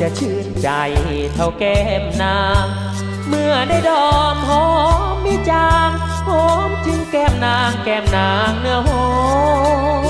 [0.00, 0.70] จะชื่นใจ
[1.34, 2.66] เท่าแก้มนาง
[3.28, 4.66] เมื่อได้ดอมหอ
[5.12, 5.90] มมีจาง
[6.28, 9.08] หอมจึงแก้มนางแก้มนางเนื้อหอ
[10.02, 10.04] ม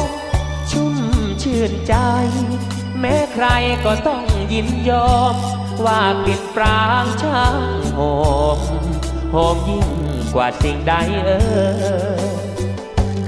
[0.71, 0.97] ชุ่ม
[1.43, 1.95] ชื่นใจ
[3.01, 3.47] แม้ใคร
[3.85, 4.23] ก็ต้อง
[4.53, 5.35] ยินยอม
[5.85, 7.61] ว่ากลิ่นปรางช่าง
[7.99, 8.17] หอ
[8.57, 8.59] ม
[9.35, 9.89] หอมยิ่ง
[10.35, 10.93] กว่าสิ่งใด
[11.25, 11.31] เอ
[12.17, 12.29] อ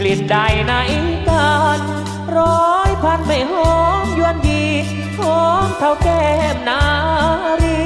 [0.01, 0.75] กลิ่นใดใน
[1.29, 1.81] กัน
[2.37, 4.60] ร้อยพันไม่หอมยวนยี
[5.21, 6.83] หอมเท่าแก้มนา
[7.63, 7.81] รี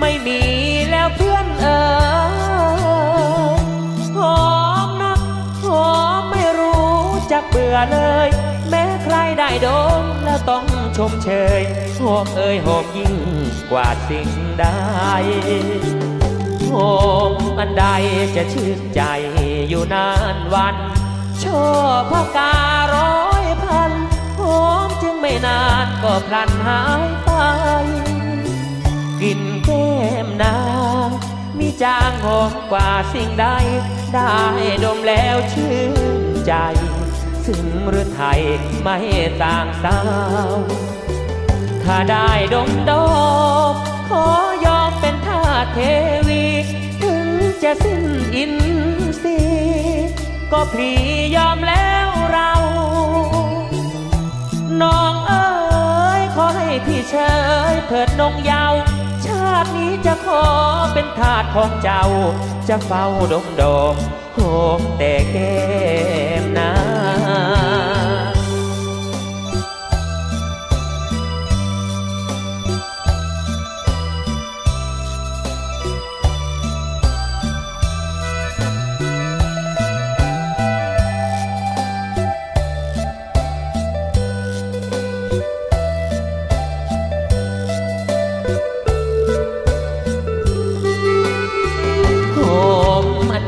[0.00, 0.40] ไม่มี
[0.90, 1.82] แล้วเพื่อนเอ๋
[3.58, 3.60] ย
[4.16, 4.42] หอ
[4.86, 5.20] มนัก
[5.64, 6.94] หอมไม่รู้
[7.32, 8.28] จักเบื่อเลย
[8.68, 9.68] แม้ใครได้ด
[10.02, 10.66] มแล้วต้อง
[10.96, 11.60] ชมเชย
[12.02, 13.14] หอมเอ่ยหอมยิ่ง
[13.70, 14.66] กว่าสิ่งใด
[16.72, 16.94] หอ
[17.32, 17.86] มอันใด
[18.36, 19.02] จะชื่นใจ
[19.68, 20.76] อยู่นานวัน
[21.42, 21.66] ชอ
[21.98, 22.54] บพกา
[22.94, 23.33] ร้
[25.26, 27.30] ไม่นานก็พลันหายไป
[29.20, 29.90] กินแก้
[30.26, 30.58] มนา
[31.06, 31.08] ง
[31.58, 33.46] มีจางหอมกว่าสิ่งใด
[34.14, 34.36] ได้
[34.84, 35.92] ดมแล้วชื่น
[36.46, 36.52] ใจ
[37.46, 38.40] ซึ่งหรือไทย
[38.82, 38.98] ไม่
[39.42, 39.98] ต่างสา
[40.48, 40.50] ว
[41.84, 42.92] ถ้าได้ดมด
[43.72, 43.74] ม
[44.08, 44.26] ขอ
[44.64, 45.42] ยอมเป็นท่า
[45.72, 45.78] เท
[46.28, 46.46] วี
[47.02, 47.26] ถึง
[47.62, 48.04] จะสิ้น
[48.34, 48.54] อิน
[49.22, 50.10] ทรีย์
[50.52, 50.92] ก็พลี
[51.36, 52.52] ยอมแล้วเรา
[54.82, 55.46] น้องเอ๋
[56.20, 57.16] ยขอให้พี่เช
[57.72, 58.74] ยเถิดนงเยาว
[59.24, 60.44] ชาตินี้จะขอ
[60.94, 62.04] เป็นทาสของเจ้า
[62.68, 63.62] จะเฝ้าดมด
[63.94, 63.96] ม
[64.34, 64.38] โห
[64.78, 65.54] มแต่แก้
[66.42, 66.93] มนา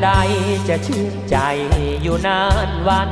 [0.05, 0.11] ใด
[0.69, 1.37] จะชื่นใจ
[2.03, 3.09] อยู่นานวัน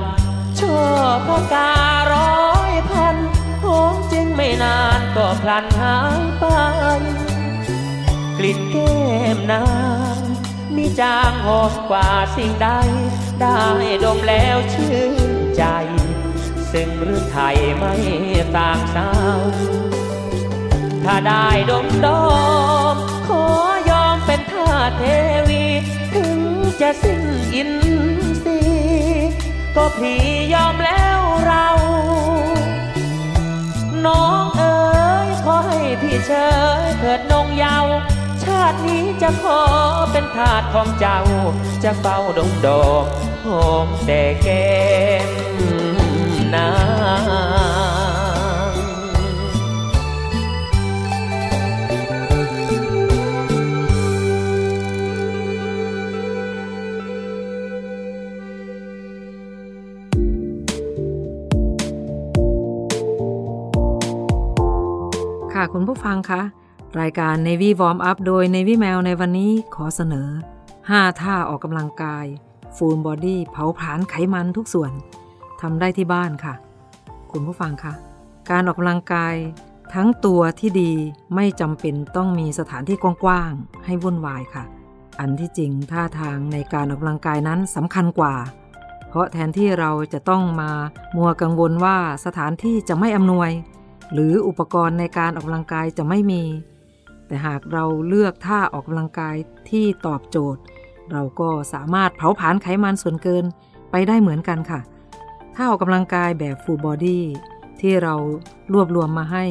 [0.59, 0.81] ชอ
[1.15, 1.73] บพกา
[2.13, 3.17] ร้อยพัน
[3.65, 6.45] หอมจึงไม่นานก็พลันหายไป
[8.39, 8.95] กลิ่นแก้
[9.37, 9.65] มนา
[10.17, 10.19] ง
[10.77, 12.69] มีจางหอมกว่าสิ่งใด
[13.41, 13.61] ได้
[14.05, 15.15] ดมแล้วชื่น
[15.57, 15.65] ใจ
[16.73, 17.95] ซึ่งหรือไทยไม่
[18.57, 19.09] ต่างสา
[19.39, 19.41] ว
[21.05, 22.25] ถ้าได้ดมดอ
[22.95, 22.97] ม
[23.29, 23.45] ขอ
[23.91, 25.03] ยอมเป็นท่าเท
[25.49, 25.65] วี
[26.13, 26.25] ถื
[26.81, 27.23] จะสิ้น
[27.55, 27.73] อิน
[28.43, 29.31] ทรีย์
[29.77, 30.23] ก็พี่
[30.55, 31.67] ยอมแล้วเรา
[34.07, 34.77] น้องเอ๋
[35.27, 36.33] ยขอให้พี่เช
[36.85, 37.87] ยเถิดนงเยาว
[38.43, 39.61] ชาตินี้จะขอ
[40.13, 41.21] เป็นทาสของเจ้า
[41.83, 43.05] จะเฝ้าดงดอก
[43.45, 44.69] หอมแต่แก้
[45.29, 45.54] ม
[65.65, 66.43] ค่ะคุณผู้ฟังคะ
[67.01, 70.29] รายการ Navy Warm Up โดย Navy Mail ในวันนี้ขอเสนอ
[70.75, 72.25] 5 ท่าออกกำลังกาย
[72.77, 74.93] Full Body เผาผลาญไขมันทุกส่วน
[75.61, 76.55] ทำได้ที่บ้านค่ะ
[77.33, 77.93] คุณผู้ฟังคะ
[78.51, 79.35] การออกกำลังกาย
[79.95, 80.93] ทั้งตัวที่ดี
[81.35, 84.65] ไม่จำเป็นต้องมีสถานที่กว้างๆ ให้วุ่นวายค่ะ
[85.21, 88.35] อันที่จริงท่าทางในการออกกำลังกายนั้นสำคัญกว่า
[89.09, 90.71] เพราะแทนที่เราจะต้องมา
[91.17, 93.51] มัวกังวลว่าสถานที่จะไม่อำนวย
[94.13, 96.43] หรืออุปกรณ์ในการออกกำลังกายจะไม่มี
[97.27, 99.37] แต่หากเราเลือกท่าออกกำลังกาย
[99.71, 100.63] ที่ตอบโจทย์
[101.13, 103.45] เราก็สามารถเผาผลาญไขมันส่วนเกิน
[103.91, 104.81] ไปได้เหมือนกันค่ะ
[105.55, 107.19] ท่าออกกำลังกายแบบ full body
[107.81, 108.15] ที่เรา
[108.73, 109.45] รวบรวมมาให้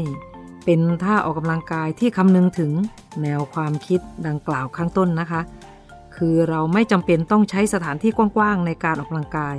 [0.65, 2.71] เป็นท่าออกกำลังกายที่คำนึงถึง
[3.21, 5.41] แนวความคิดดังกล่าวข้างต้นนะคะ
[6.15, 9.55] คือเราไม่จำเป็นต้องใช้สถานที่กว้างๆในการออกกำลังกาย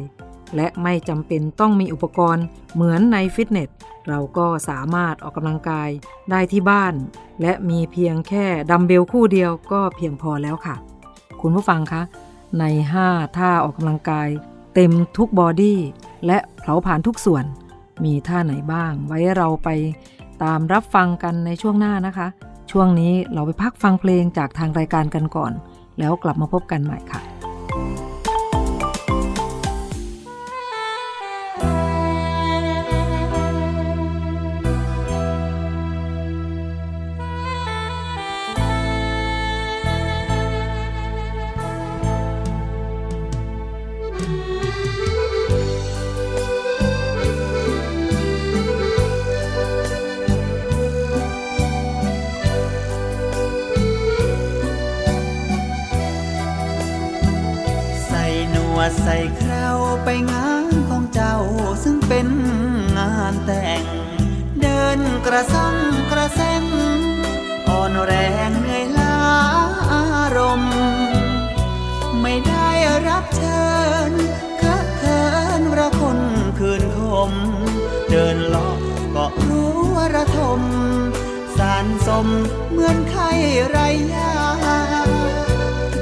[0.57, 3.71] และไม่จำเป็นต้องมีอุปกรณ์เหมือนในฟิตเนส
[4.09, 5.89] เราก็สามารถออกกำลังกาย
[6.31, 6.95] ได้ที่บ้าน
[7.43, 10.77] และมีเพียงแค่ดัมเบลคู่เดียวก็เพียงพอแล้วค่ะ
[11.41, 12.03] คุณผู้ฟังคะ
[12.61, 12.65] ใน
[13.03, 14.29] 5 ท่าออกกำลังกาย
[14.75, 15.79] เต็มทุกบอดี้
[16.27, 17.45] และเผาผลาญทุกส่วน
[18.05, 19.69] มีท่าไหนบ้าง ไว้เราไป
[20.43, 22.27] ตามรับฟังกันในช่วงหน้านะคะ
[22.71, 25.53] ช่วงนี้เราไปพักฟังเพลงจากทางรายการกันก่อน
[25.99, 27.21] แล้วกลับมาพบกันใหม่ค่ะ
[58.85, 59.69] วดใส่เครา
[60.05, 61.37] ไปงานของเจ้า
[61.85, 62.29] ซึ่งเป็น
[62.99, 63.83] งานแต่ง
[64.61, 65.75] เดินกระซัง
[66.11, 66.65] กระเซ็ง
[67.69, 68.13] อ่อนแร
[68.49, 69.17] งเหนื่อยล้า
[69.93, 70.77] อารมณ์
[72.21, 72.69] ไม่ได้
[73.09, 73.65] รับเชิ
[74.09, 74.13] ญ
[74.63, 75.23] คะเคิ
[75.61, 76.19] นระคน
[76.59, 77.01] คืนค
[77.31, 77.33] ม
[78.11, 78.77] เดินเลาะ
[79.15, 80.61] ก็รู้ว่าระทม
[81.59, 82.27] สารสม
[82.71, 83.31] เหมือนไข้
[83.69, 83.79] ไร
[84.15, 84.35] ยา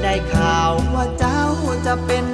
[0.01, 1.43] ได้ข่าวว่าเจ้า
[1.85, 2.25] จะเป็น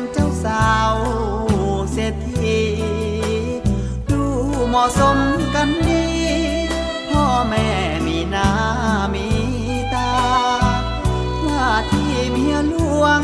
[4.82, 5.20] มาะสม
[5.56, 6.06] กันดี
[7.10, 7.68] พ่อแม่
[8.08, 8.50] มีหน้า
[9.14, 9.28] มี
[9.94, 10.14] ตา
[11.46, 13.22] ว่าที่เมียหลวง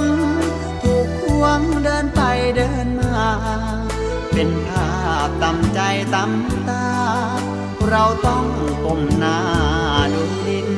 [0.83, 2.21] ถูกควงเดินไป
[2.55, 3.27] เดินมา
[4.33, 4.89] เป็นภา
[5.27, 5.79] พตำใจ
[6.15, 6.88] ตำตา
[7.89, 8.45] เราต้อง
[8.85, 9.39] ก้มหน้า
[10.13, 10.69] ดูดิน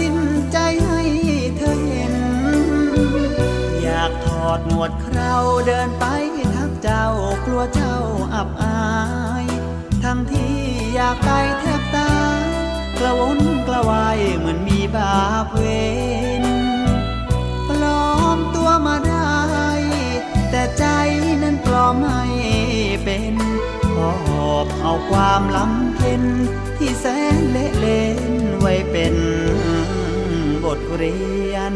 [0.00, 0.18] สิ้น
[0.52, 1.02] ใจให้
[1.56, 2.14] เธอเห็น
[3.82, 5.34] อยากถอดหมวดเครา
[5.66, 6.04] เดินไป
[6.54, 7.06] ทักเจ้า
[7.44, 7.96] กลัวเจ้า
[8.34, 8.90] อับอา
[9.44, 9.46] ย
[10.04, 10.54] ทั้งที่
[10.94, 11.30] อยากไป
[11.60, 12.40] แทบตาย
[12.98, 15.62] กระวนกระวายเหมือนมีบาปเว
[16.42, 16.44] ร
[17.68, 19.38] ปลอมตัวมาได้
[20.50, 20.84] แต่ใจ
[21.42, 22.22] นั้นปลอมไม่
[23.04, 23.34] เป็น
[23.94, 23.98] ห
[24.50, 26.24] อบเอาความลำเค็น
[26.82, 28.20] ที่แสนเละเลน
[28.60, 29.16] ไว้เป็น
[30.64, 31.18] บทเรี
[31.54, 31.74] ยน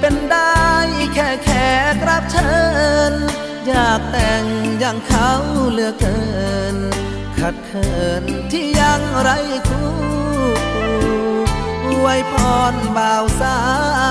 [0.00, 0.60] เป็นได้
[1.14, 1.50] แค่แข
[1.92, 2.54] กรับเชิ
[3.10, 3.12] ญ
[3.66, 4.44] อยากแต่ง
[4.80, 5.30] อย่างเขา
[5.70, 6.20] เหลือเกิ
[6.74, 6.76] น
[7.38, 7.92] ขัดเขิ
[8.22, 9.30] นที่ยังไร
[9.68, 9.90] คู่
[12.00, 12.34] ไวยพ
[12.72, 13.60] รบ่าวสา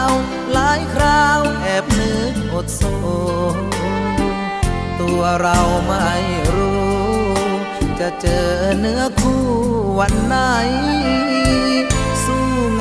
[0.08, 0.12] ว
[0.54, 2.82] หลายคราวแอบนึกอดโซ
[5.00, 6.10] ตัวเราไม่
[6.56, 6.90] รู้
[8.00, 9.44] จะเจอเนื้อคู่
[10.00, 10.38] วันไหน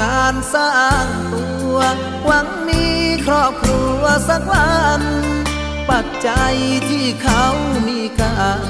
[0.00, 0.74] งานสร้า
[1.04, 1.78] งตัว
[2.24, 2.84] หวังมี
[3.26, 5.02] ครอบครัวสักวัน
[5.90, 6.54] ปัจจัย
[6.88, 7.44] ที่เขา
[7.88, 8.62] มีกัน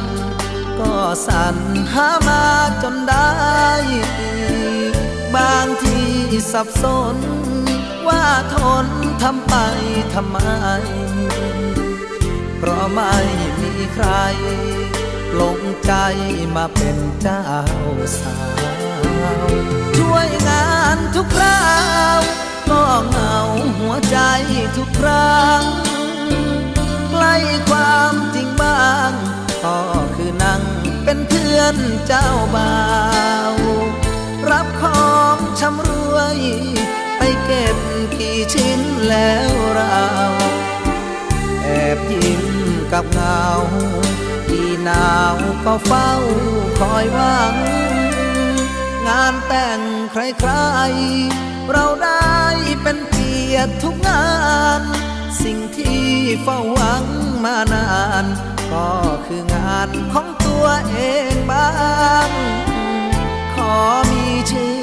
[0.78, 0.94] ก็
[1.26, 1.56] สรร
[1.92, 2.44] หามา
[2.82, 3.32] จนได้
[5.36, 5.98] บางที
[6.52, 7.16] สับสน
[8.08, 8.86] ว่าทน
[9.22, 9.54] ทำไป
[10.14, 10.38] ทำไม
[12.58, 13.16] เพราะไม่
[13.60, 14.08] มีใคร
[15.40, 15.92] ลงใจ
[16.56, 17.44] มาเป็นเจ้า
[18.20, 18.38] สา
[19.44, 19.48] ว
[19.98, 20.77] ช่วยงาน
[21.14, 21.68] ทุกครา
[22.16, 22.20] ว
[22.70, 23.36] ก็เหงา
[23.78, 24.18] หัวใจ
[24.76, 25.62] ทุกครั้ง
[27.10, 27.34] ใกล้
[27.68, 29.12] ความจริงบ้าง
[29.64, 29.78] ก็
[30.16, 30.62] คือนั่ง
[31.04, 31.76] เป็นเพื่อน
[32.06, 32.76] เจ้าบ่า
[33.52, 33.54] ว
[34.50, 36.38] รับของชำรวย
[37.18, 37.76] ไปเก็บ
[38.18, 40.02] กี่ชิ้นแล้วเรา
[41.62, 42.44] แอบยิ้ม
[42.92, 43.44] กับเงา
[44.48, 46.10] ที่หนาวก็เฝ้า
[46.78, 47.54] คอยหวัง
[49.08, 49.80] งานแต่ง
[50.12, 52.36] ใครๆ เราได้
[52.82, 54.28] เป็นเกียรติทุกงา
[54.80, 54.82] น
[55.42, 56.04] สิ่งที่
[56.42, 57.04] เฝ้าหวัง
[57.44, 57.90] มานา
[58.22, 58.24] น
[58.72, 58.90] ก็
[59.26, 60.96] คืองานของตัวเอ
[61.32, 61.68] งบ้า
[62.28, 62.30] ง
[63.54, 63.76] ขอ
[64.12, 64.82] มีชื่อ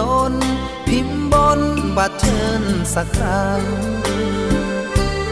[0.00, 0.32] ตน
[0.86, 1.60] พิมพ์บน
[1.96, 2.62] บัตรเชิญ
[2.94, 3.62] สักครั้ง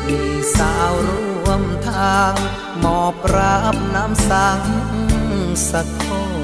[0.07, 0.21] มี
[0.57, 2.35] สาวร่วมทาง
[2.85, 4.61] มอบรับน้ำสัง
[5.71, 6.07] สักค
[6.41, 6.42] น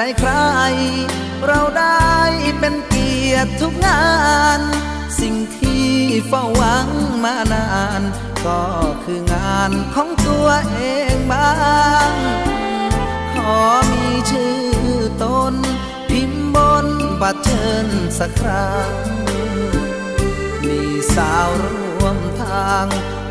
[0.00, 2.12] ใครๆ เราได้
[2.58, 4.06] เป็นเกียรติทุกงา
[4.58, 4.60] น
[5.20, 5.88] สิ่งที่
[6.28, 6.88] เฝ้าหวัง
[7.24, 7.68] มานา
[8.00, 8.02] น
[8.46, 8.64] ก็
[9.04, 10.78] คืองานของตัวเอ
[11.14, 11.52] งบ้า
[12.10, 12.12] ง
[13.34, 13.58] ขอ
[13.92, 14.58] มีชื่อ
[15.22, 15.54] ตน
[16.08, 16.86] พิมพ์บน
[17.20, 17.86] บัตรเชิญ
[18.18, 18.92] สักครั้ง
[20.66, 20.82] มี
[21.14, 22.86] สาวร่วมทาง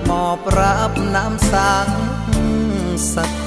[0.10, 1.88] มอบรับน้ำสัง
[3.14, 3.47] สัก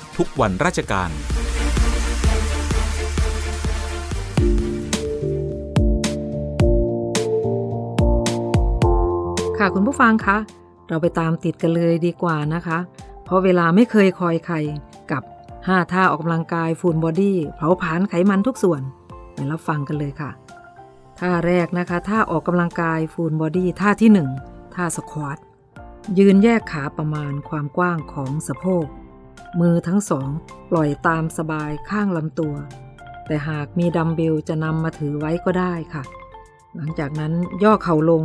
[0.21, 1.09] ทุกวันราชการ
[9.57, 10.37] ค่ะคุณผู้ฟังคะ
[10.89, 12.77] เราไปตามติดกันเลยดีกว่านะคะ
[13.23, 14.55] เพราะเวลาไม่เคยคอยใคร
[15.11, 15.23] กับ
[15.57, 18.81] 5 ท่าออกกำลังกาย full body เผาผลาญไขมันทุกส่วน
[19.33, 20.31] ไปรับฟังกันเลยค่ะ
[21.19, 24.09] ท่าแรกนะคะท่าออกกำลังกาย full body ท่าที่
[24.43, 25.37] 1 ท่าสควอต
[26.19, 28.87] ยืนแยกขาประมาณความกว้างของสะโพก
[29.59, 30.29] มือทั้งสอง
[30.71, 32.55] ปล่อยตามสบายข้างลำตัว
[33.27, 36.03] แต่หากมีดัมเบลจะนำมาถือไว้ก็ได้ค่ะ
[36.75, 38.23] หลังจากนั้นย่อเข่าลง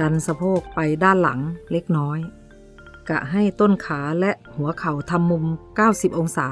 [0.00, 1.40] ดันสะโพกไปด้านหลัง
[1.72, 2.18] เล็กน้อย
[3.08, 5.44] กะให้ต้นขาและหัวเข่าทำมุม
[5.82, 6.48] 90 องศา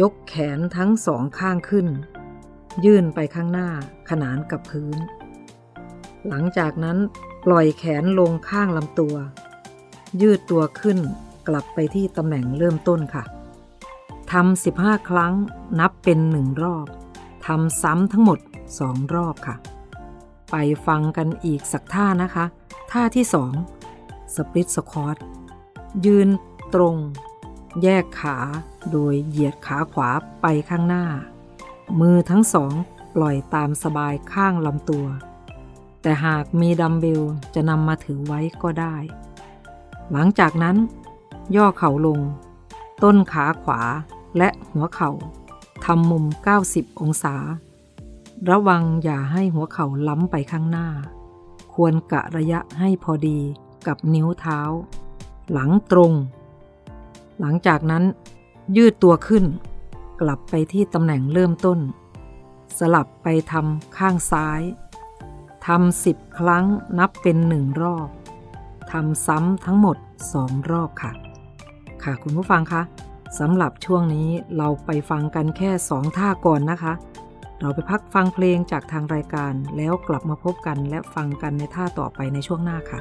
[0.00, 1.86] ยกแขนทั้งสองข้างขึ้น
[2.84, 3.68] ยื่นไปข้างหน้า
[4.10, 4.96] ขนานกับพื้น
[6.28, 6.98] หลังจากนั้น
[7.46, 9.14] ปล่อยแขนลงข้างลำตัว
[10.20, 10.98] ยืดตัวขึ้น
[11.48, 13.24] กลับไปที่ตำแหน่งเริ่มต้นค่ะ
[14.32, 15.34] ทำ15 ครั้ง
[15.80, 16.86] นับเป็นหนึ่งรอบ
[17.46, 18.38] ทำซ้ำทั้งหมด
[18.78, 19.56] สองรอบค่ะ
[20.50, 22.44] ไปฟังกันอีกสักท่านะคะ
[22.92, 23.52] ท่าที่สอง
[24.34, 25.16] สปริตสควอต
[26.06, 26.28] ยืน
[26.74, 26.96] ตรง
[27.82, 28.36] แยกขา
[28.92, 31.04] โดยเหยียดขาขวาไปข้างหน้า
[32.00, 32.72] มือทั้งสอง
[33.14, 35.06] ปล่อยตามสบายข้างลำตัว
[36.02, 37.22] แต่หากมีดัมเบล
[37.54, 38.96] จะนำมาถือไว้ก็ได้
[40.12, 40.76] หลังจากนั้น
[41.56, 42.20] ย่อเข่าลง
[43.02, 43.80] ต้นขาขวา
[44.38, 45.10] และหัวเข่า
[45.84, 46.24] ทำมุม
[46.62, 47.36] 90 องศา
[48.50, 50.88] ระวังอย่าให้หัวเข่าล้ำไปข้างหน้า
[51.74, 53.38] ควรกะระยะให้พอดี
[53.86, 54.60] กับนิ้วเท้า
[55.52, 56.12] หลังตรง
[57.40, 58.04] หลังจากนั้น
[58.76, 59.44] ยืดตัวขึ้น
[60.20, 61.78] กลับไปที่ตำแหน่งเริ่มต้น
[62.78, 64.60] สลับไปทำข้างซ้าย
[65.66, 66.64] ทำสิบครั้ง
[66.98, 68.08] นับเป็นหนึ่งรอบ
[68.92, 69.96] ทำซ้ำทั้งหมด
[70.32, 71.12] สองรอบค่ะ
[72.04, 72.82] ค่ะคุณผู้ฟังคะ
[73.38, 76.92] สำหรับช่วงนี้เราไปฟังกันแค่สองท่าก่อนนะคะ
[77.60, 83.00] เราไปพักฟังเพลงจากทางรายการแล้วกลับมาพบกันและฟังกันในท่าต่อไปในช่วงหน้าค่ะ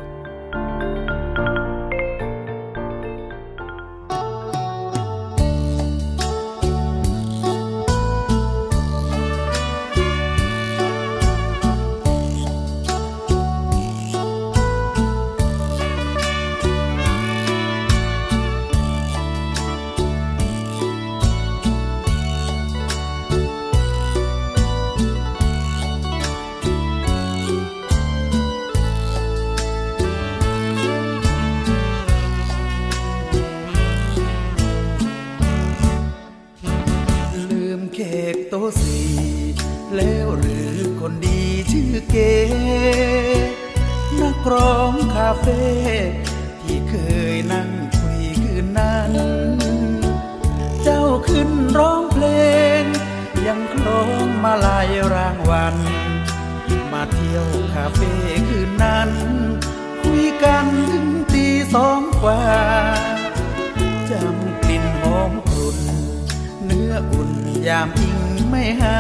[67.68, 69.00] ยามอิงไม่หา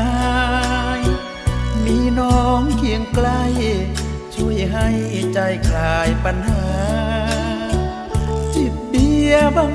[1.00, 1.02] ย
[1.86, 3.44] มีน้องเคียงใกล้
[4.36, 4.88] ช่วยให้
[5.34, 6.66] ใจคลายปัญหา
[8.56, 9.66] จิบเบียร์บา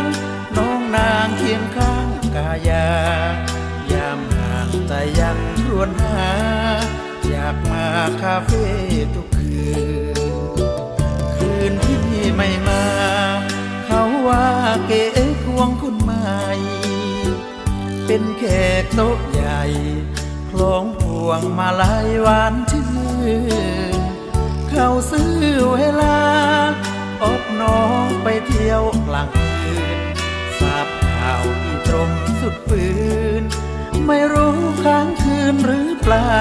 [0.00, 0.02] ง
[0.56, 2.88] น้องนางเคียงข้างกายา
[3.92, 6.26] ยามห่างใจยังรวนหา
[7.28, 7.86] อยากมา
[8.22, 8.64] คาเฟ่
[9.14, 9.62] ทุกคื
[10.16, 10.18] น
[11.34, 12.02] คืนที่
[12.34, 12.84] ไม่มา
[13.86, 14.46] เขาว่า
[14.86, 14.92] เก
[18.14, 18.44] เป็นแข
[18.82, 19.62] กโต๊ะใหญ่
[20.50, 22.86] คล้องพวงมาลายหวานชื่
[23.98, 24.00] น
[24.70, 25.32] เข้าซื้อ
[25.72, 26.20] เวลา
[27.22, 29.28] อบน้องไปเที่ยวกลาง
[29.60, 29.98] คืน
[30.58, 32.86] ทราบข่าวที่ตรงสุดฝื
[33.40, 33.42] น
[34.06, 36.40] ไม่รู้ค้างคืนหรือเปล่า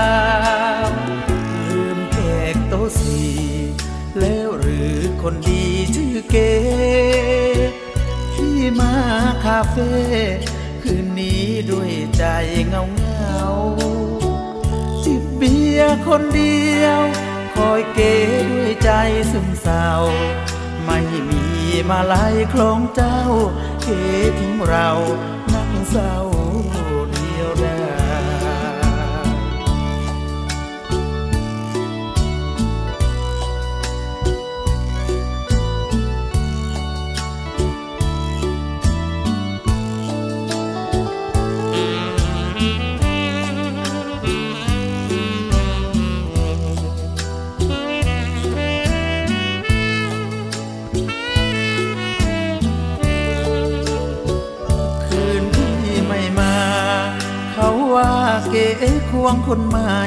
[1.68, 2.18] ลืมแข
[2.54, 3.34] กโต๊ะสี่
[4.20, 5.64] แล้วหรือคนดี
[5.96, 6.38] ชื่อเก
[8.34, 8.94] ที่มา
[9.46, 9.92] คาเฟ่
[10.94, 12.26] คืนนี้ด้วยใจ
[12.68, 13.44] เงาเงา
[15.04, 17.02] จิบเบียร์คนเดียว
[17.56, 18.14] คอยเก๋
[18.52, 18.92] ด้วยใจ
[19.32, 19.88] ซึมเศร้า
[20.86, 21.00] ไม่
[21.30, 21.46] มี
[21.90, 23.20] มาลายคลองเจ้า
[23.84, 24.02] เก๋
[24.40, 24.90] ทิ้งเรา
[25.54, 26.16] นั่งเศร้า
[27.12, 27.71] เดียวดา
[59.12, 60.02] ควงคนใหม่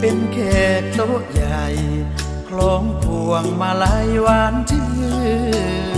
[0.00, 0.38] เป็นแข
[0.80, 1.66] กโต๊ะใหญ่
[2.48, 4.88] คล้องพวงมาลายหวานชื่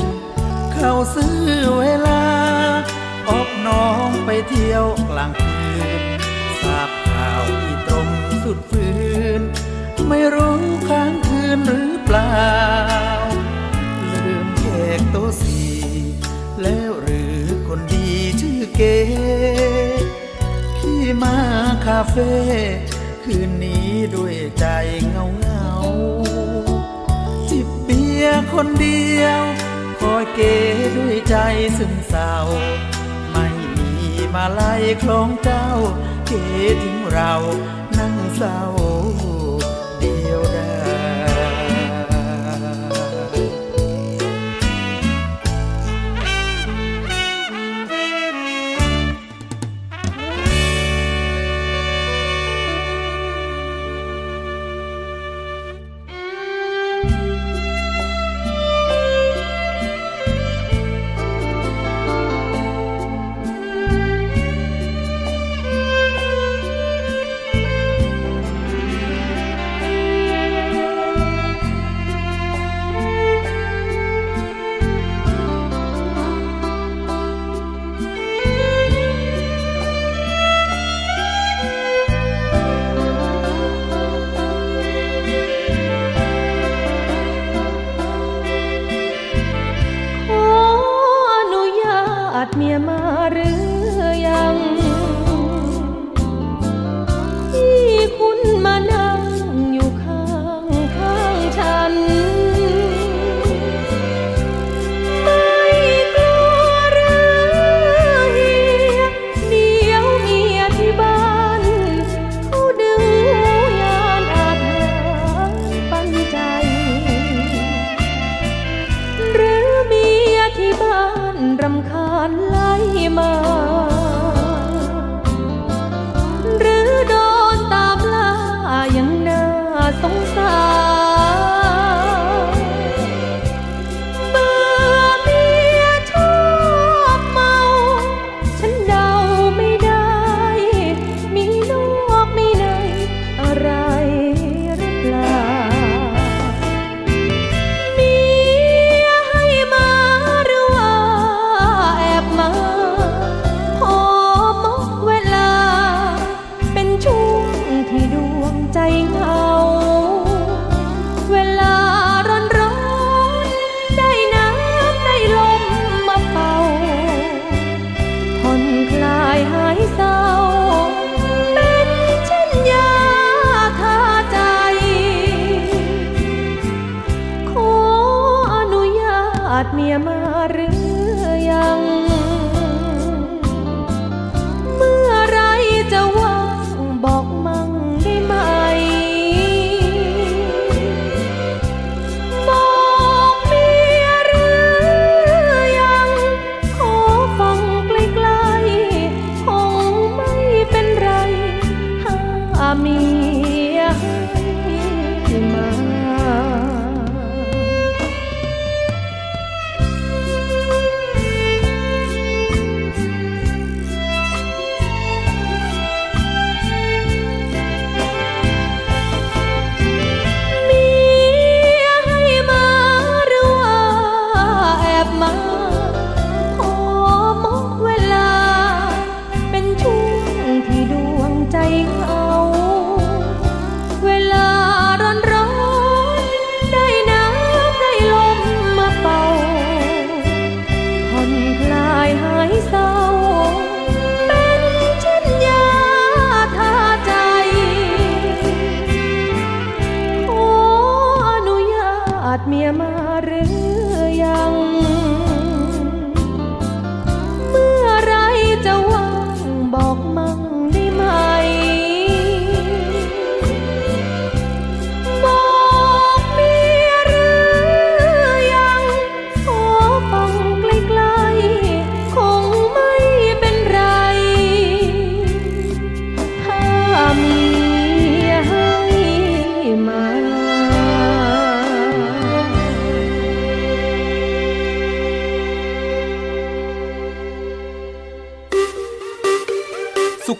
[0.02, 0.04] น
[0.72, 1.38] เข้าซื้อ
[1.80, 2.24] เวลา
[3.28, 5.62] ออกน้องไปเที่ยวกลางคื
[6.00, 6.02] น
[6.62, 8.08] ทราบข่าวที่ตรง
[8.44, 8.88] สุดฝื
[9.40, 9.42] น
[10.08, 12.44] ไม่รู้ค้างคืนหรือเปล่า
[14.12, 14.64] ลืมแข
[14.98, 15.74] กโต๊ะสี่
[16.62, 18.08] แล้วหรือคนดี
[18.40, 18.98] ชื่อเก๋
[21.22, 21.36] มา
[21.86, 22.32] คาเฟ่
[23.24, 24.66] คืนนี้ด้วยใจ
[25.08, 29.42] เงาเงาๆจิบเบียร์คนเดียว
[30.00, 30.40] คอยเก
[30.96, 31.36] ด้วยใจ
[31.78, 32.34] ซึมเศร้า
[33.30, 33.90] ไม่มี
[34.34, 35.68] มาไล่คล้องเจ้า
[36.26, 36.32] เก
[36.82, 37.32] ทิ้งเรา
[37.98, 38.60] นั่งเศร้า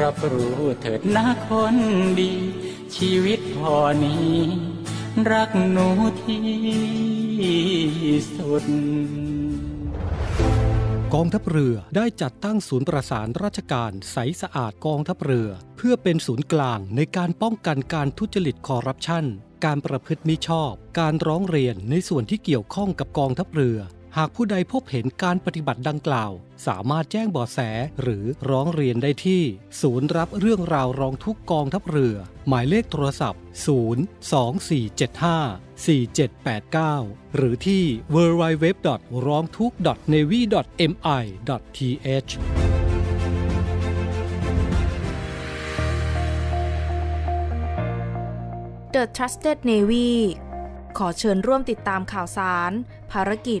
[0.00, 1.76] รับรู้เถิดนะคน
[2.20, 2.32] ดี
[2.96, 4.34] ชีวิตพอนี้
[5.30, 5.88] รักหนู
[6.24, 6.44] ที่
[8.36, 8.64] สุด
[11.14, 19.24] กองทัพเรือได้จัดตั้งศูนย์ประสานราชการใสสะอาดกองทัพเรือ เพื่อเป็นศูนย์กลางในการป้องกันการทุจริตคอร์รัปชัน
[19.64, 23.78] การประพฤติมิชอบ การร้องเรียนในส่วนที่เกี่ยวข้องกับกองทัพเรือ
[24.18, 26.32] หากผู้ใดพบเห็นการปฏิบัติดังกล่าว
[26.66, 27.58] สามารถแจ้งบาะแส
[28.02, 29.42] หรือร้องเรียนได้ที่
[29.80, 32.16] ศูนย์รับเรื่องราวร้องทุกกองทัพเรือ
[32.48, 33.42] หมายเลขโทรศัพท์
[35.04, 38.66] 02475 4789 หรือที่ www.
[39.26, 39.72] ร้องทุก
[40.12, 40.40] navy
[40.90, 41.24] mi
[42.06, 42.32] th
[48.94, 50.08] The Trusted Navy
[50.98, 52.72] ขอเชิญร่วมติดตามข่าวสาร
[53.12, 53.60] ภารกิจ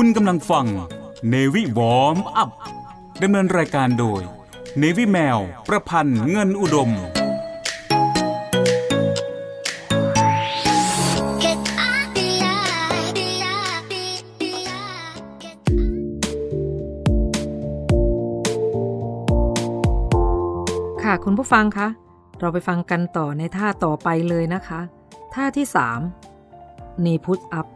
[0.00, 0.66] คุณกำลังฟัง
[1.32, 2.50] Navy Warm Up
[3.22, 4.20] ดำเนินรายการโดย
[4.82, 6.90] Navy แมว ประพันธ์เงินอุดม
[21.02, 21.88] ค่ะคุณผู้ฟังคะ
[22.40, 24.80] เราไปฟังกันต่อในท่าต่อไปเลยนะคะ
[25.34, 25.66] ท่าที่
[26.38, 27.66] 3นีพุทอัพ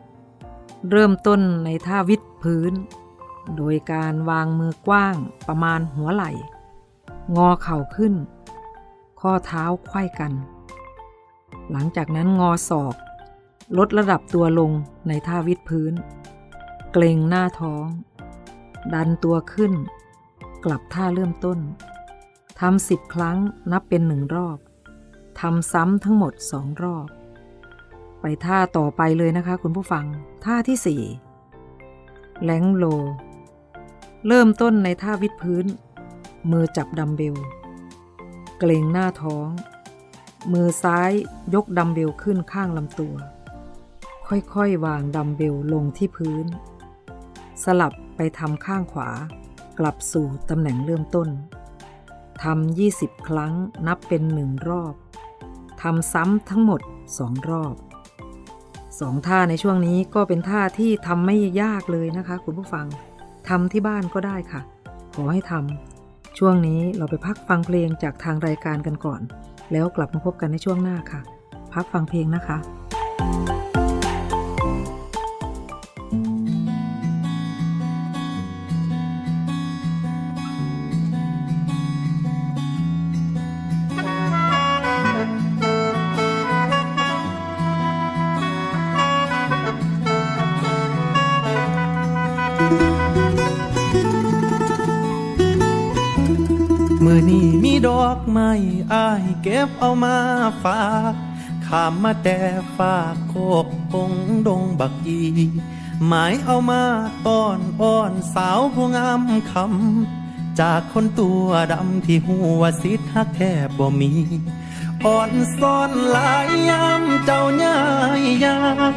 [0.90, 2.72] เริ่มต้นในท่าวิดพื้น
[3.56, 5.16] โดยการวางมือกว้าง
[5.48, 6.30] ประมาณหัวไหล่
[7.36, 8.14] งอเข่าขึ้น
[9.20, 10.32] ข้อเท้าไขว้กัน
[11.70, 12.94] หลังจากนั้นงอศอก
[13.78, 14.70] ลดระดับตัวลง
[15.08, 15.92] ในท่าวิดพื้น
[16.92, 17.86] เกรงหน้าท้อง
[18.94, 19.72] ดันตัวขึ้น
[20.64, 21.58] กลับท่าเริ่มต้น
[22.60, 23.38] ทำสิบครั้ง
[23.72, 24.58] นับเป็นหนึ่งรอบ
[25.40, 27.08] ทำซ้ำทั้งหมดสองรอบ
[28.22, 30.04] ไปท่าต่อไปเลยนะคะคุณผู้ฟัง
[30.44, 31.02] ท่าที่สี่
[32.42, 32.84] แหลงโล
[34.26, 35.66] เริ่มต้นในท่าวิดพื้น
[36.50, 37.36] มือจับดัมเบล
[38.58, 39.48] เกรงหน้าท้อง
[40.52, 41.10] มือซ้าย
[41.54, 43.14] ยกดัมเบลขึ้นข้างลำตัว
[44.54, 46.46] ค่อยๆ วางดัมเบลลงที่พื้น
[47.64, 49.10] สลับไปทำข้างขวา
[49.78, 51.28] กลับสู่ตำแหน่งเริ่มต้น
[52.42, 53.52] ทำ20 ครั้ง
[53.86, 54.94] นับเป็นหนึ่งรอบ
[55.82, 56.80] ทำซ้ำทั้งหมด
[57.18, 57.74] สองรอบ
[59.00, 62.86] สองท่าในช่วงนี้ก็เป็นท่าที่ทำไม่ยากเลยนะคะ คุณผู้ฟัง
[63.48, 64.60] ทำที่บ้านก็ได้ค่ะ
[65.14, 69.20] ขอให้ทำช่วงนี้เราไปพักฟังเพลงจากทางรายการกันก่อน
[69.72, 71.20] แล้วกลับมาพบกันในช่วงหน้าค่ะ
[71.74, 72.58] พักฟังเพลงนะคะ
[73.22, 73.61] Thank you.
[97.14, 98.50] มือนี้มีดอกไม้
[98.92, 100.16] อายเก็บเอามา
[100.62, 101.14] ฝาก
[101.66, 102.38] ขามมาแต่
[102.76, 104.12] ฝากโคกพง
[104.46, 105.22] ดงบักอี
[106.06, 106.82] หมายเอามา
[107.26, 114.12] ต้อนอ้อนสาวผู้งามคำจากคนตัวดำที่หัวสิทธักแทบบ่มี
[115.04, 117.78] อ่อนซ่อนหลายยามเจ้าย่า
[118.20, 118.58] ยยา
[118.92, 118.94] ง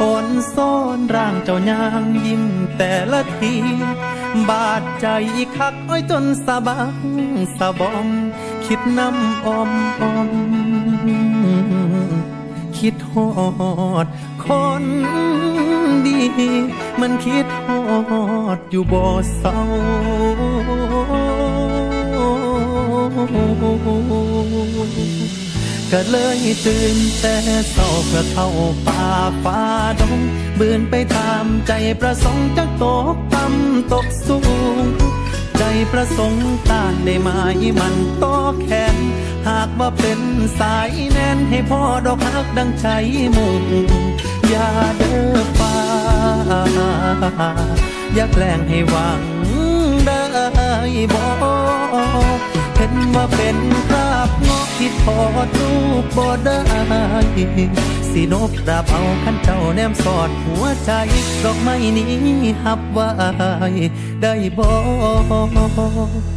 [0.00, 2.44] อ่อนซ่อนร่างเจ้ายางยิ้ม
[2.78, 3.54] แต่ละที
[4.50, 5.06] บาดใจ
[5.56, 6.96] คักอ้อยจนสะบัก
[7.58, 8.08] สะบอม
[8.66, 9.70] คิดน้ำอม
[10.00, 10.30] อม
[12.78, 13.28] คิดฮอ
[14.04, 14.06] ด
[14.44, 14.46] ค
[14.82, 14.84] น
[16.06, 16.20] ดี
[17.00, 17.80] มันคิดฮอ
[18.56, 19.04] ดอยู่บ่
[19.36, 19.60] เศร้า
[25.92, 27.36] ก็เลยตื่นแต่
[27.72, 28.48] เศร้าเพื่อเข้า
[28.86, 29.06] ป่า
[29.44, 29.60] ฟ้า
[30.00, 30.20] ดง
[30.58, 33.15] บืนไปตามใจประสงค์จากตกต่ำ
[33.92, 34.38] ตกสู
[34.84, 34.86] ง
[35.58, 37.28] ใจประสงค์ต้านได้ไหม
[37.80, 38.24] มันโต
[38.62, 38.96] แขน
[39.48, 40.20] หากว่าเป็น
[40.58, 42.86] สายแน่นให้พ่อดอกฮักดังใจ
[43.36, 43.64] มุ่ง
[44.48, 45.74] อย่าเด้อฟ้า
[48.14, 49.20] อย่าแกล้งให้หวัง
[50.06, 50.20] ได้
[51.14, 51.28] บอ
[52.38, 52.40] ก
[52.76, 55.72] เห็นว่าเป็นคราบงอกที่พอดรู
[56.02, 56.58] ปบ่ได้
[58.18, 60.90] สินบดาบเอาขันเจ้าแนมสอดหัวใจ
[61.44, 62.08] ดอกไม้นี้
[62.64, 63.08] หับไว้
[64.22, 64.68] ได้บ่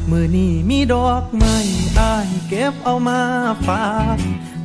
[0.09, 1.55] มือนี้มีดอกไม้
[1.99, 3.19] อายเก็บเอามา
[3.67, 3.85] ฝา
[4.17, 4.19] ก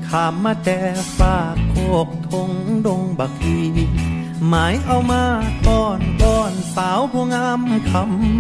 [0.09, 0.79] ขามมาแต่
[1.19, 1.75] ฝากโค
[2.07, 2.51] กทง
[2.87, 3.61] ดงบักที
[4.49, 5.23] หมายเอามา
[5.67, 7.93] ต้อนก้อนสาวผู้งามค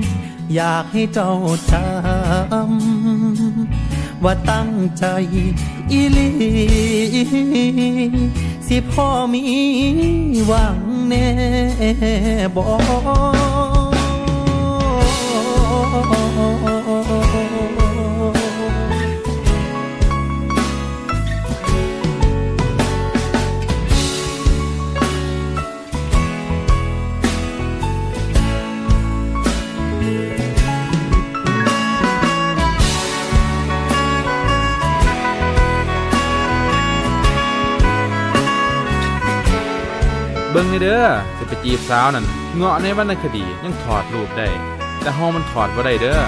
[0.03, 1.33] ำอยากให้เจ้า
[1.71, 1.83] จำ
[4.25, 5.05] ว่าตั้งใจ
[5.91, 6.31] อีลี
[8.67, 9.43] สิพ่อมี
[10.47, 11.29] หวังแน่
[12.57, 12.67] บอ
[13.41, 13.44] ก
[40.75, 41.09] เบิ่งนี่เด้อ
[41.39, 44.49] จะไปจีบสาวนั่นเงาะในวรรณคดียังถอดรูปได้
[45.01, 46.21] แต่ห้องมันถอดบ่ได้เด้อ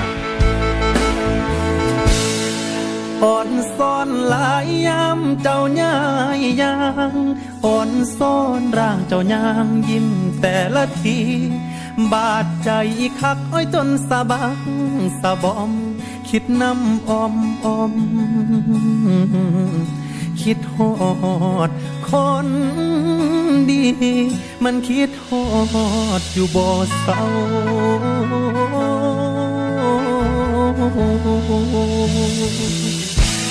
[3.22, 5.94] อ่อนซ่อนหลายยามเจ้าย่า
[6.38, 6.76] ยยา
[7.11, 7.12] ง
[7.64, 10.09] อ่อนซ่อนร่างเจ้ายางยิ้ม
[10.40, 11.18] แต่ละที
[12.12, 12.70] บาดใจ
[13.20, 14.61] คักอ้อยจนสะบัก
[15.20, 15.72] สะบอม
[16.28, 17.94] คิดน้ำอมอม
[20.42, 20.92] คิดฮอ
[21.68, 21.70] ด
[22.11, 22.12] ค
[22.47, 22.49] น
[23.71, 23.83] ดี
[24.65, 25.44] มันคิดฮอ
[26.21, 26.69] ดอยู่บ่
[27.00, 27.23] เศร้า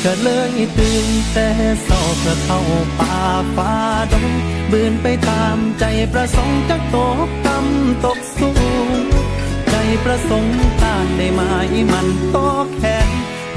[0.03, 1.49] ก็เลยตื่นแต่
[1.83, 2.59] เศร้าเพื่อเข้า
[2.99, 3.19] ป่า
[3.55, 3.73] ฟ้า
[4.11, 4.31] ดง
[4.71, 5.83] บืนไปตามใจ
[6.13, 6.97] ประสงค์จากต
[7.27, 8.51] กต่ำตกสู
[8.87, 8.89] ง
[9.69, 11.41] ใจประสงค์ต้านได้ไหม
[11.91, 12.37] มันโต
[12.75, 13.09] แขน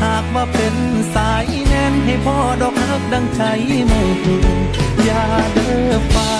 [0.03, 0.75] หากว่าเป็น
[1.15, 3.43] สายแน่นให้พ่อดอกฮักดังใจ
[3.91, 6.31] มุ่งอ ยาเด้อฟ้า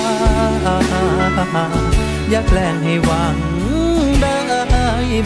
[2.31, 3.37] อย่าแกล้งให้หวัง
[4.21, 4.37] ได้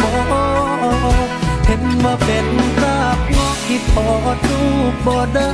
[0.03, 1.29] บอก
[1.67, 4.63] เห็นว่าเป็นคราบงอกที่พอดรู
[4.93, 5.53] ปบ่ได้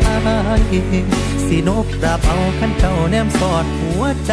[1.47, 4.33] สินบดาบเอาขันเจ้าแนมสอดหัวใจ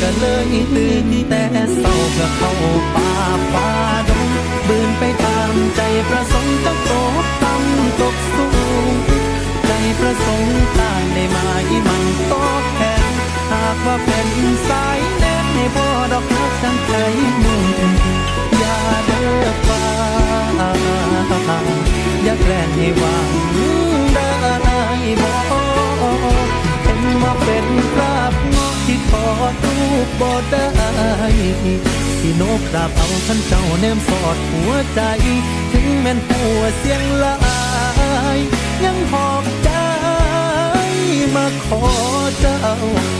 [0.00, 1.42] ก็เลยตื่นแต่
[1.80, 2.52] เศร้าเพื่อเข้า
[2.94, 3.10] ป่า
[3.52, 3.68] ฟ้า
[4.08, 4.28] ดง
[4.68, 6.90] บืนไปตามใจประสงค์จะต
[7.22, 8.46] กต่ำตกสู
[8.90, 8.92] ง
[9.66, 12.32] ใจประสงค์ต้านได้มาอีมันโต
[12.76, 12.95] แขน
[13.50, 14.28] หากว่าเป็น
[14.68, 16.94] สายแน่ให้พ่อดอกฮักทั้งใจ
[17.42, 17.64] มุ่ง
[18.58, 18.76] อย่า
[19.06, 19.82] เด้อฟ้า
[22.24, 23.28] อย่าแกล้งให้หวัง
[24.14, 24.28] ได้
[25.22, 26.24] บอก
[26.82, 29.24] เห็นว่าเป็นคราบงอกที่พอ
[29.64, 30.68] รูปบ่ได้
[32.20, 35.00] สิโนกดาบเอาท่านเจ้าแนมสอดหัวใจ
[35.72, 37.36] ถึงแม่นหัวเสียงลา
[38.36, 38.38] ย
[38.84, 39.45] ยังหอบ
[41.34, 41.82] มาขอ
[42.40, 42.60] เจ้า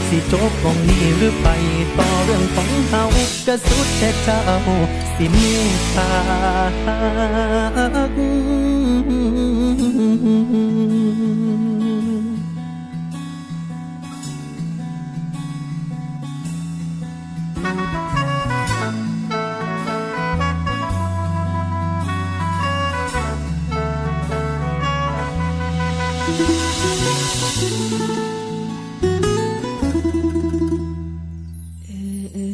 [0.09, 1.47] สิจบของนี้หรือไป
[1.97, 3.03] ต่อเรื่องของเฮา
[3.47, 4.41] กระสุดแต่เจ้า
[5.15, 5.37] สิเม
[5.77, 6.11] ตตา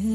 [0.06, 0.13] ห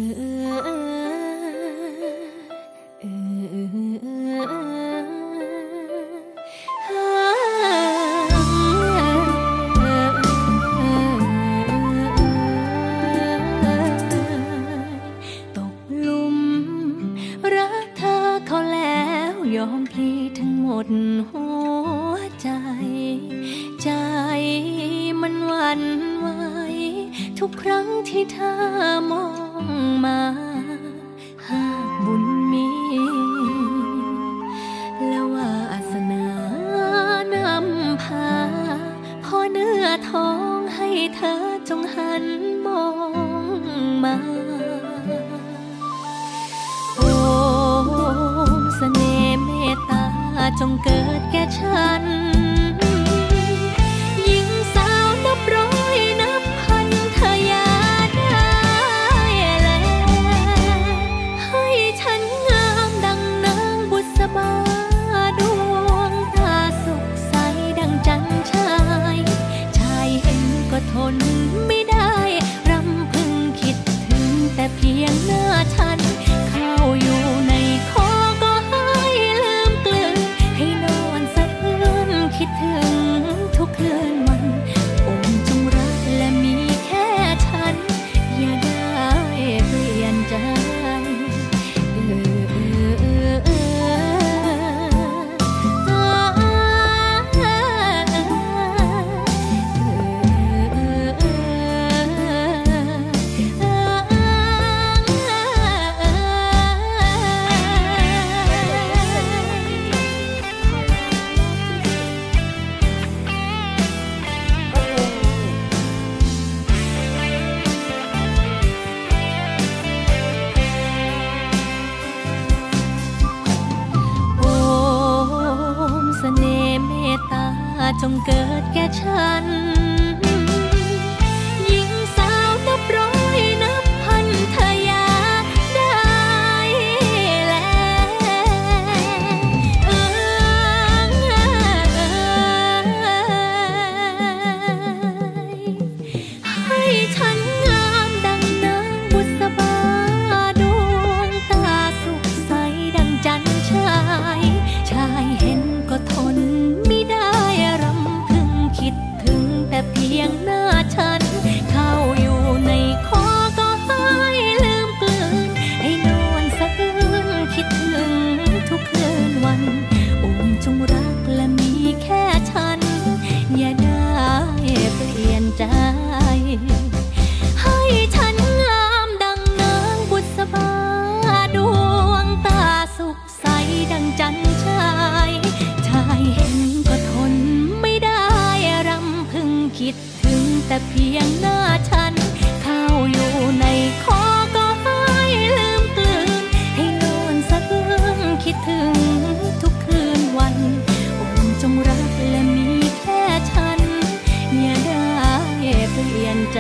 [206.29, 206.59] ลี่ยนใจ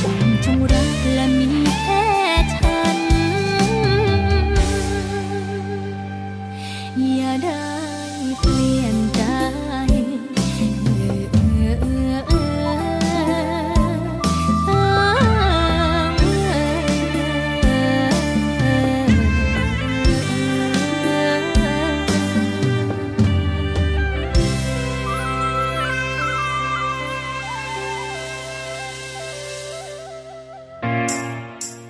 [0.00, 1.07] โอมจงรัก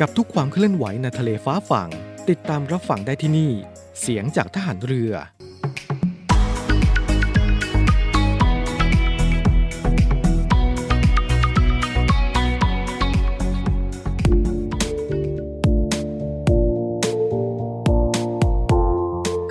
[0.00, 1.88] กับทุกความเคลื่อนไหวในทะเลฟ้าฝั่ง
[2.28, 3.50] ติดตามรับฟังได้ที่นี่
[4.00, 5.12] เสียงจากทหารเรือ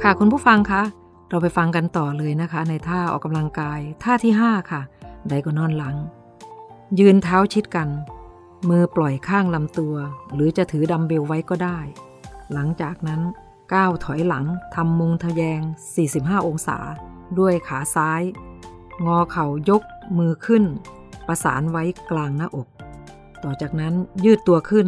[0.02, 0.84] ค่ะคุณผู้ฟังคะ
[1.30, 4.82] เราไปฟังกันต่อเลยนะคะ ในท่าออกกำลังกาย ท่าที่ 5 ค่ะ
[5.28, 5.96] ไดโกนอนหลัง
[7.00, 7.90] ยืนเท้าชิดกัน
[8.70, 9.96] มือปล่อยข้างลำตัว
[10.34, 11.80] หรือจะถือดัมเบลไว้ก็ได้
[12.54, 13.22] หลังจากนั้น
[13.74, 14.46] ก้าวถอยหลัง
[14.76, 15.62] ทำมุงทะแยง
[16.04, 16.78] 45 องศา
[17.40, 18.22] ด้วยขาซ้าย
[19.06, 19.82] งอเข่ายก
[20.18, 20.64] มือขึ้น
[21.28, 22.68] ประสานไว้กลางหน้าอก
[23.44, 23.94] ต่อจากนั้น
[24.24, 24.88] ยืดตัวขึ้น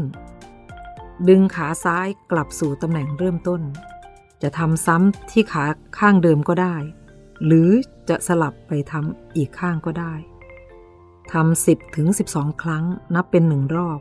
[1.30, 3.62] ดึงขาซ้ายกลับสู่ตำแหน่งเริ่มต้น
[4.42, 5.66] จะทำซ้ำที่ขา
[5.98, 6.76] ข้างเดิมก็ได้
[7.46, 7.70] หรือ
[8.10, 10.14] จะสลับไปทำอีกข้างก็ได้
[11.32, 12.84] ทำ10ถึง12ครั้ง
[13.16, 14.00] นับเป็นหนึ่งรอบ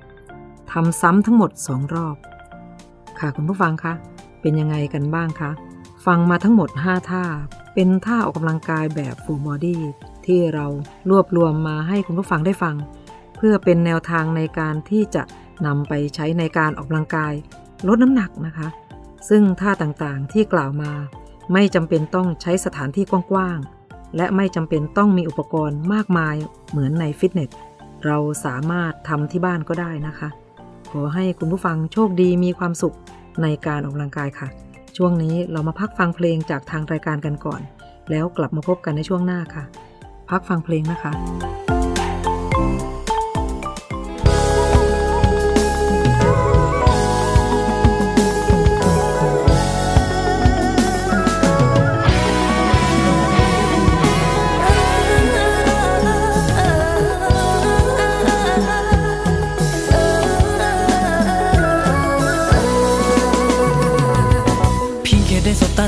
[0.73, 2.17] ทำซ้ำทั้งหมด2รอบ
[3.19, 3.95] ค่ะคุณผู้ฟังคะ
[4.41, 5.51] เป็นยังไงกันบ้างคะ
[6.07, 7.25] ฟังมาทั้งหมด 5 ท่า
[7.75, 9.83] เป็นท่าออกกำลังกายแบบฟูลบอดี้
[10.27, 10.67] ที่เรา
[11.11, 12.77] รวบรวมมาให้คุณผู้ฟังได้ฟัง
[13.37, 15.23] เพื่อเป็นแนวทางในการที่จะ
[15.67, 17.33] นำไปใช้ในการออกกำลังกาย
[17.89, 18.69] ลดน้ำหนักนะคะ
[19.29, 20.93] ซึ่งท่าต่างๆที่กล่าวมา
[21.53, 23.82] ไม่จำเป็นต้องใช้สถานที่กว้างๆ
[24.17, 26.37] และไม่จำเป็นต้องมีอุปกรณ์มากมาย
[26.71, 27.51] เหมือนในฟิตเนส
[28.07, 30.29] เราสามารถทำที่บ้านก็ได้นะคะ
[30.91, 32.97] ขอให้คุณผู้ฟังโชคดีมีความสุข
[33.43, 34.49] ในการออกกำลังกายค่ะ
[34.97, 37.61] ช่วงนี้เรามาพักฟังเพลงจากทางรายการกันก่อน
[38.11, 39.65] แล้วกลับมาพบกันในช่วงหน้าค่ะ
[40.31, 41.13] พักฟังเพลงนะคะ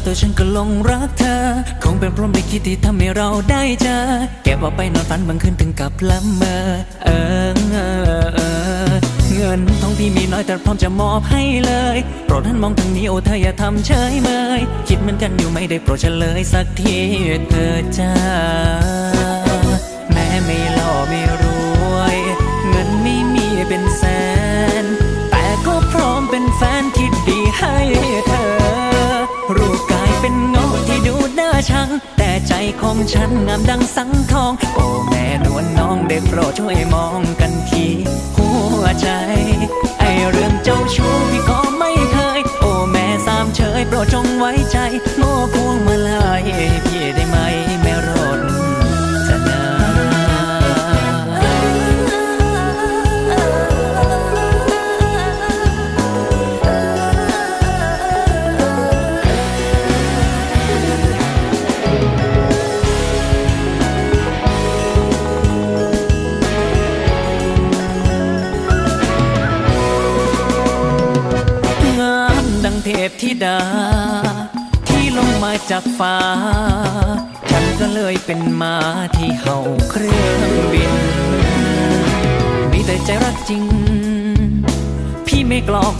[0.06, 1.36] ตัวฉันก็ลงรักเธอ
[1.82, 3.98] คงเป็นเพราะไม่คิดที่ทำให้เราได้เจอ
[4.44, 6.56] แกบอกไปนอนฝันบางคืนถึงกับละเมอ
[7.04, 7.08] เอ
[7.48, 7.76] อเอ
[8.22, 8.40] อเอ
[8.90, 8.92] อ
[9.36, 14.28] เงินทองพี่มีน้อยแต่พร้อมจะมอบให้เลย โปรดท่านมองทางนี้โอ้เธออย่าทำเฉยเม
[14.58, 16.98] ย คิดเหมือนกันอยู่ไม่ได้โปรดเฉลยสักที
[17.50, 37.84] เธอจ้าังสังทอง โอ้แม่นวลน้องได้โปรดช่วยมองกันที
[38.36, 38.48] หั
[38.80, 39.08] วใจ
[40.00, 44.73] ไอเรื่องเจ้าชู้พี่ก็ไม่เคย โอ้แม่สามเฉยโปรดจงไว้ใจ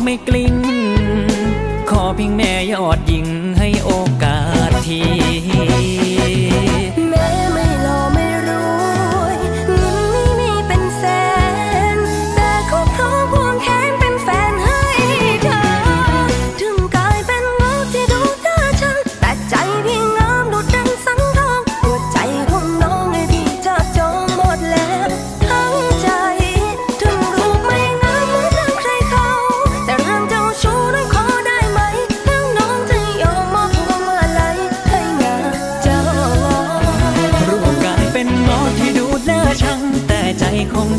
[0.05, 0.55] ไม่กลิ้ง
[1.90, 2.93] ขอเพียงแม่ยอด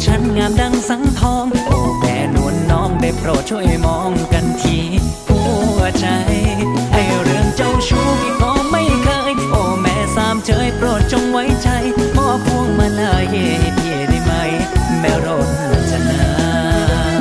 [0.05, 4.79] ฉันงามดังสังทอง โอ้แม่นวลน้องได้โปรดช่วยมองกันที
[5.27, 5.39] หั
[5.77, 6.07] วใจ
[6.91, 11.69] ไอเรื่องเจ้าชู้พี่ก็ไม่เคย โอ้แม่สามเฉยโปรดจงไว้ใจ
[12.17, 14.31] มอบพวงมาลัยให้พี่ได้ไหม
[14.99, 15.49] แม่รด
[15.91, 16.23] จนา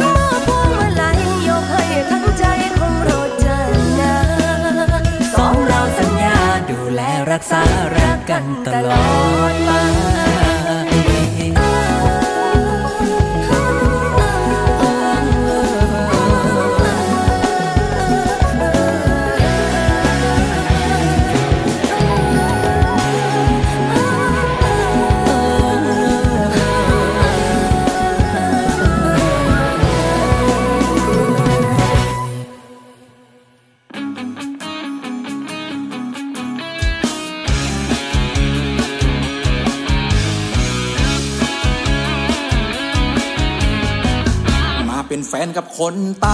[0.00, 1.18] มอบพวงมาลัย
[1.48, 2.44] ยกให้ทั้งใจ
[2.78, 3.10] ของโร
[3.44, 3.46] จ
[4.00, 4.14] นา
[5.34, 6.36] สองเราสัญญา
[6.70, 7.00] ดูแล
[7.32, 7.62] รักษา
[7.96, 9.06] รักกันตลอ
[9.52, 9.70] ดไป
[45.78, 46.28] คนต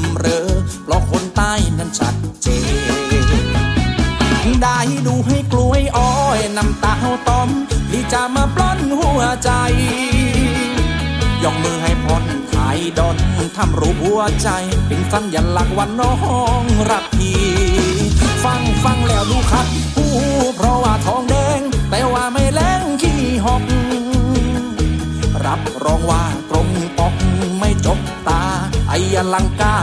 [0.00, 0.48] ำเรอ
[0.84, 2.48] เพราะคนใต้นั้นชัดเจ
[4.44, 7.48] น ได้ดูให้กล้วยอ้อยน้ำตาเฮาต้อม
[7.90, 9.50] ที่จะมาปล้นหัวใจ
[11.42, 13.16] ยกมือให้พ้นไทยดอน
[13.56, 14.48] ทำรูปหัวใจ
[14.86, 16.14] เป็นสัญลักษณ์วันน้อ
[16.60, 17.42] งรักพี่
[18.44, 19.66] ฟังฟังแล้วดูคัด
[19.96, 20.06] หู
[20.56, 21.60] เพราะว่าทองแดง
[21.90, 23.62] แต่ว่าไม่แรงขี้หอก
[25.44, 26.68] รับรองว่าตรง
[26.98, 27.14] ปอก
[27.58, 27.98] ไม่จบ
[29.60, 29.74] ตา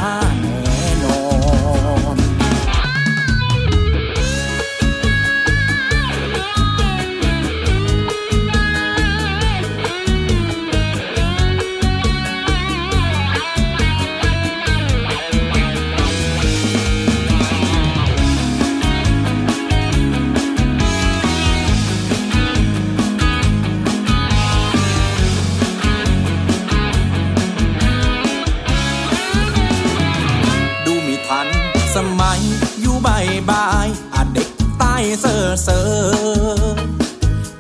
[35.63, 35.87] เซอ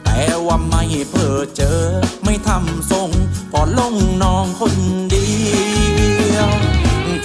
[0.03, 1.79] แต่ว่าไม่เพ้อเจอ
[2.23, 3.09] ไม่ทำทรง
[3.51, 4.75] พอลงน้องคน
[5.09, 5.29] เดี
[6.35, 6.49] ยว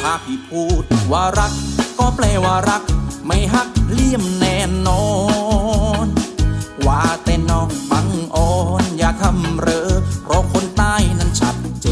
[0.01, 1.53] ถ้าพี่พูดว่ารัก
[1.99, 2.83] ก็แปลว่ารัก
[3.27, 4.59] ไม่หักเลี่ยมแน่
[4.89, 5.07] นอ
[6.05, 6.07] น
[6.87, 8.51] ว่าแต่น้องบังอ่อ
[8.83, 9.91] นอย่าทำเรอ
[10.23, 11.87] เพราะคนใต้นั้นชัดเจ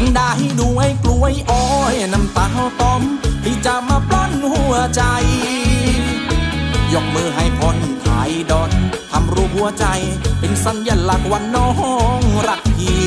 [0.00, 2.46] น ได้ดูไอ้กล้วยอ้อยน้ำตา
[2.80, 3.02] ต้อม
[3.44, 5.02] ที่จะมาปล้นหัวใจ
[6.96, 8.70] ยกมือให้พ้นไทยดอน
[9.10, 9.86] ทำรูปหัวใจ
[10.40, 11.70] เป็นสัญลักษณ์วันน้อ
[12.18, 13.04] งรักพี่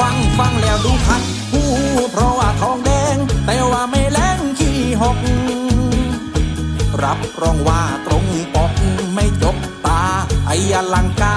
[0.00, 1.22] ฟังฟังแล้วดูคัด
[1.52, 1.62] หู
[2.10, 5.18] เพราะว่าทองแดง แต่ว่าไม่แรงขี้หก
[7.02, 8.24] รับรองว่าตรง
[8.54, 8.72] ปก
[9.14, 10.02] ไม่จกตา
[10.46, 11.34] ไอ้อลังกา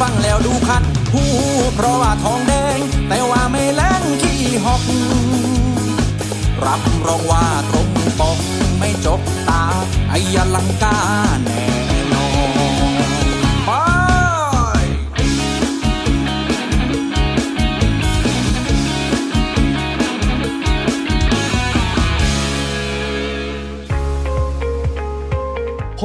[0.00, 1.24] ฟังแล้วดูคันหู
[1.74, 2.78] เพราะว่าทองแดง
[3.08, 4.82] แต่ว่าไม่แรงขี้หอก
[6.66, 7.88] รับรองว่าตรง
[8.20, 8.38] ปก
[8.78, 9.62] ไม่จกตา
[10.10, 11.00] ไอ้อลังกา
[11.38, 11.40] ร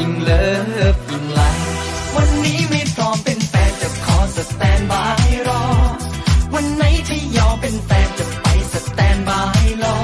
[0.00, 1.40] ยิ่ง love ยิ่งไล
[2.16, 5.62] วันนี้ไม่พร้อมเป็นแฟนจะขอ standby รอ
[6.54, 9.96] วันไหนที่ยอมเป็นแฟนจะไป standby รอ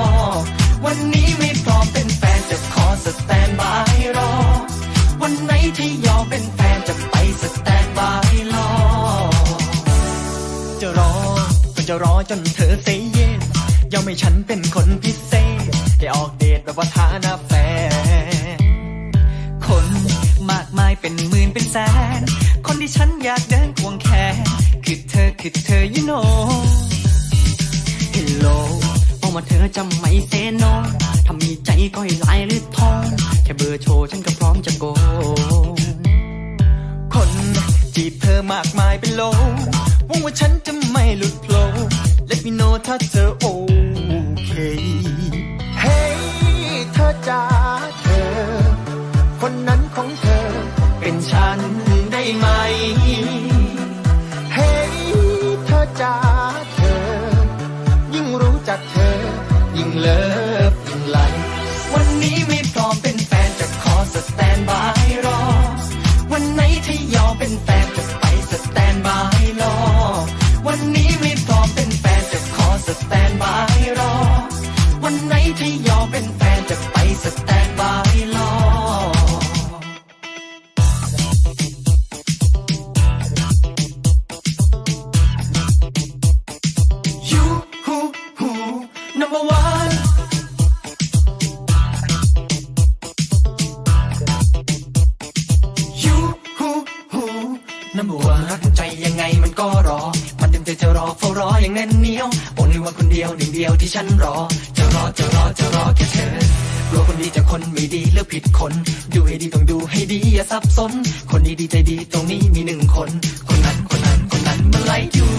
[0.85, 4.33] วันนี้ไม่พร้อมเป็นแฟนจะขอ standby รอ
[5.23, 8.71] วันไหนที่ยอมเป็นแฟนจะไป standby รอ
[10.81, 11.13] จะรอ
[11.77, 13.41] ก็จะรอจนเธอ say yes
[13.93, 15.33] ยอมให้ฉันเป็นคนพิเศษ
[15.69, 17.66] ษได้ออกเดทแบบว่าฐานาแฟน
[25.47, 26.27] คือเธอคือเธอ you know
[28.15, 28.57] Hello
[29.21, 30.65] บอกว่าเธอจะไม่เซโน
[31.27, 33.03] ทำมีใจก็ให้ลายหรือทอง
[33.45, 34.85] แค่เบอร์โชว์ฉันก็พร้อมจะโก
[37.13, 37.31] คน
[37.95, 39.23] จีบเธอมากมายเป็นโล
[40.07, 41.63] หวังว่าฉันจะไม่หลุดโผล่
[42.31, 43.47] Let me know ถ้าเธอโอ
[97.99, 100.01] น้ำบัวรักใจยังไงมันก็รอ
[100.41, 104.35] มันเต็มใจจะรอเฝ้ารออย่างแน่นเหนียวโอนเลยว่าคนเดียวหนึ่งเดียวที่ฉันรอ
[104.77, 106.29] จะรอจะรอจะรอแค่เธอ
[106.91, 108.73] กลัวคนดีจะคนไม่ดีเลือกผิดคน
[109.15, 110.93] ดูให้ดีต้องดูให้ดีอย่าสับสน
[111.31, 113.09] คนดีดีใจดีตรงนี้มีหนึ่งคน
[113.49, 115.31] คนนั้นคนนั้นคนนั้นมันไล่อยู่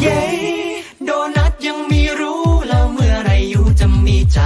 [0.00, 0.20] เย้
[1.04, 4.40] โดนัทยังมีรู้แล้วเมื่อไรอยู่จะมีใจ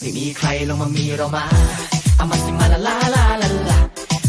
[0.00, 1.44] ไม่มีใครลงมามีเรามา
[2.16, 3.78] เอามาสิมาลาลาลาลาลา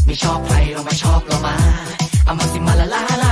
[0.05, 1.55] ไม่ชอบใครเรามาชอบเรามา
[2.31, 3.30] เอาม